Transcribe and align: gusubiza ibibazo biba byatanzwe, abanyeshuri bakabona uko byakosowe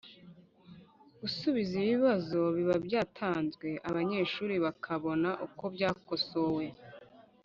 gusubiza 1.21 1.73
ibibazo 1.85 2.39
biba 2.55 2.75
byatanzwe, 2.85 3.67
abanyeshuri 3.89 4.55
bakabona 4.65 5.29
uko 5.45 5.63
byakosowe 5.75 6.65